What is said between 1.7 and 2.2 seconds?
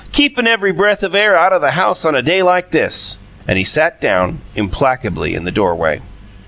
house on